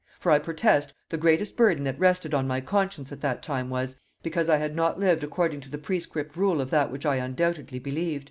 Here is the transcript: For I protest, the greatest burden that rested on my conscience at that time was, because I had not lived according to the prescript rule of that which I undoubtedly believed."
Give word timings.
For 0.19 0.31
I 0.31 0.39
protest, 0.39 0.95
the 1.09 1.17
greatest 1.19 1.55
burden 1.55 1.83
that 1.83 1.99
rested 1.99 2.33
on 2.33 2.47
my 2.47 2.59
conscience 2.59 3.11
at 3.11 3.21
that 3.21 3.43
time 3.43 3.69
was, 3.69 3.97
because 4.23 4.49
I 4.49 4.57
had 4.57 4.75
not 4.75 4.99
lived 4.99 5.23
according 5.23 5.61
to 5.61 5.69
the 5.69 5.77
prescript 5.77 6.35
rule 6.35 6.59
of 6.59 6.71
that 6.71 6.91
which 6.91 7.05
I 7.05 7.17
undoubtedly 7.17 7.77
believed." 7.77 8.19